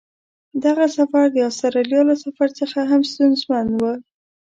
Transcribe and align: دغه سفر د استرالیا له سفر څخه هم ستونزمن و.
دغه 0.63 0.85
سفر 0.97 1.23
د 1.31 1.37
استرالیا 1.49 2.01
له 2.09 2.15
سفر 2.23 2.47
څخه 2.59 2.79
هم 2.91 3.01
ستونزمن 3.11 3.67
و. 3.75 3.81